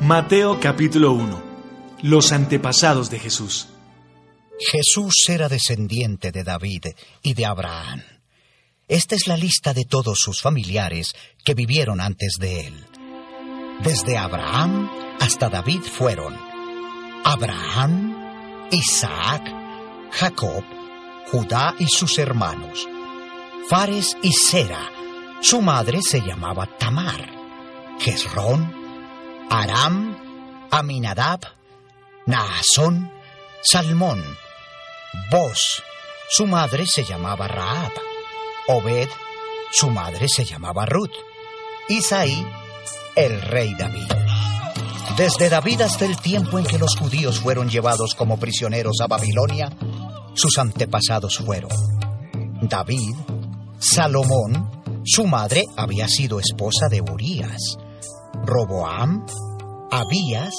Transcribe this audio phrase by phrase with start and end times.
[0.00, 1.42] Mateo capítulo 1.
[2.02, 3.66] Los antepasados de Jesús.
[4.60, 6.86] Jesús era descendiente de David
[7.22, 8.04] y de Abraham.
[8.86, 11.14] Esta es la lista de todos sus familiares
[11.44, 12.86] que vivieron antes de él.
[13.82, 14.88] Desde Abraham
[15.20, 16.36] hasta David fueron
[17.24, 19.42] Abraham, Isaac,
[20.12, 20.64] Jacob,
[21.32, 22.86] Judá y sus hermanos,
[23.68, 24.92] Fares y Sera.
[25.42, 27.28] Su madre se llamaba Tamar,
[27.98, 28.77] Jezrón,
[29.50, 31.40] Aram, Aminadab,
[32.26, 33.10] Naasón,
[33.62, 34.22] Salmón,
[35.30, 35.82] Boz.
[36.30, 37.92] Su madre se llamaba Raab.
[38.68, 39.08] Obed,
[39.72, 41.14] su madre se llamaba Ruth.
[41.88, 42.46] Isaí,
[43.16, 44.12] el rey David.
[45.16, 49.70] Desde David hasta el tiempo en que los judíos fueron llevados como prisioneros a Babilonia,
[50.34, 51.70] sus antepasados fueron
[52.60, 53.14] David,
[53.78, 57.78] Salomón, su madre había sido esposa de Urías,
[58.44, 59.26] Roboam,
[59.90, 60.54] Abías,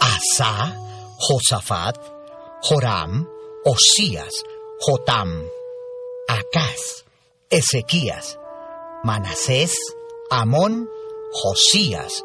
[0.00, 0.76] Asa,
[1.18, 1.96] Josafat,
[2.62, 3.26] Joram,
[3.64, 4.42] Osías,
[4.80, 5.44] Jotam,
[6.28, 7.04] Acaz,
[7.50, 8.38] Ezequías,
[9.04, 9.76] Manasés,
[10.30, 10.88] Amón,
[11.32, 12.24] Josías,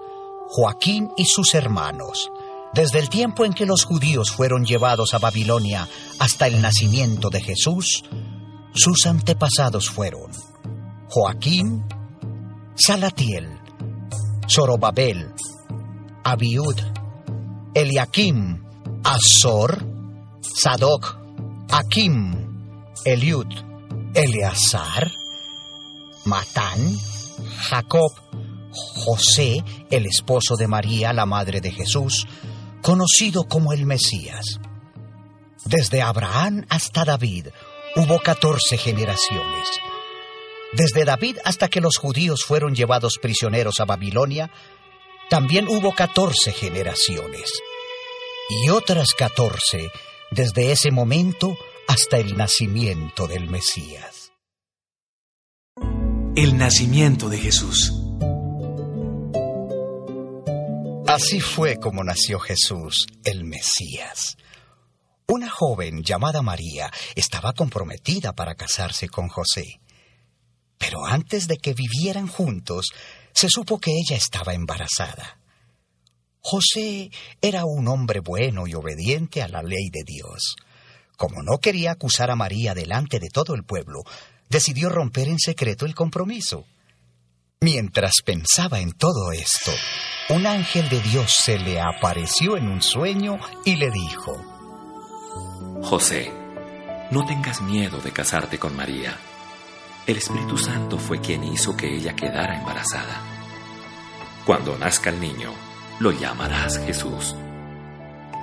[0.50, 2.30] Joaquín y sus hermanos.
[2.74, 5.88] Desde el tiempo en que los judíos fueron llevados a Babilonia
[6.20, 8.04] hasta el nacimiento de Jesús,
[8.74, 10.32] sus antepasados fueron
[11.10, 11.84] Joaquín,
[12.76, 13.61] Salatiel,
[14.54, 15.34] Zorobabel,
[16.26, 16.76] Abiud,
[17.74, 18.62] Eliakim,
[19.02, 19.82] Azor,
[20.42, 21.18] Sadoc,
[21.72, 22.36] Akim,
[23.06, 23.48] Eliud,
[24.14, 25.10] Eleazar,
[26.26, 26.98] Matán,
[27.70, 28.12] Jacob,
[28.72, 32.28] José, el esposo de María, la madre de Jesús,
[32.82, 34.60] conocido como el Mesías.
[35.64, 37.48] Desde Abraham hasta David
[37.96, 39.68] hubo catorce generaciones.
[40.74, 44.52] Desde David hasta que los judíos fueron llevados prisioneros a Babilonia,
[45.30, 47.52] también hubo catorce generaciones.
[48.50, 49.92] Y otras catorce
[50.32, 54.32] desde ese momento hasta el nacimiento del Mesías.
[56.36, 57.94] El nacimiento de Jesús.
[61.08, 64.38] Así fue como nació Jesús, el Mesías.
[65.28, 69.82] Una joven llamada María estaba comprometida para casarse con José.
[70.82, 72.88] Pero antes de que vivieran juntos,
[73.32, 75.38] se supo que ella estaba embarazada.
[76.40, 80.56] José era un hombre bueno y obediente a la ley de Dios.
[81.18, 84.00] Como no quería acusar a María delante de todo el pueblo,
[84.50, 86.66] decidió romper en secreto el compromiso.
[87.60, 89.72] Mientras pensaba en todo esto,
[90.30, 94.34] un ángel de Dios se le apareció en un sueño y le dijo,
[95.84, 96.32] José,
[97.12, 99.16] no tengas miedo de casarte con María.
[100.12, 103.24] El Espíritu Santo fue quien hizo que ella quedara embarazada.
[104.46, 105.54] Cuando nazca el niño,
[106.00, 107.34] lo llamarás Jesús.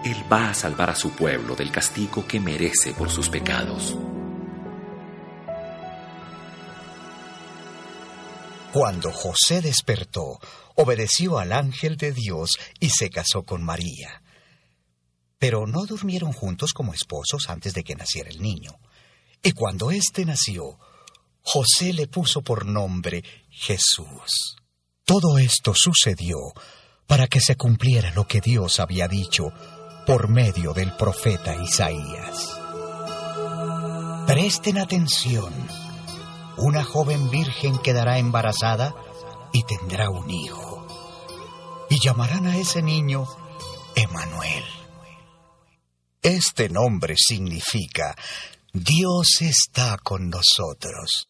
[0.02, 3.98] Él va a salvar a su pueblo del castigo que merece por sus pecados.
[8.72, 10.40] Cuando José despertó,
[10.74, 14.22] obedeció al ángel de Dios y se casó con María.
[15.38, 18.72] Pero no durmieron juntos como esposos antes de que naciera el niño.
[19.42, 20.78] Y cuando éste nació,
[21.42, 24.56] José le puso por nombre Jesús.
[25.04, 26.36] Todo esto sucedió
[27.06, 29.52] para que se cumpliera lo que Dios había dicho
[30.06, 32.58] por medio del profeta Isaías.
[34.26, 35.52] Presten atención.
[36.58, 38.94] Una joven virgen quedará embarazada
[39.52, 40.86] y tendrá un hijo.
[41.88, 43.26] Y llamarán a ese niño
[43.94, 44.64] Emanuel.
[46.22, 48.14] Este nombre significa
[48.72, 51.28] Dios está con nosotros.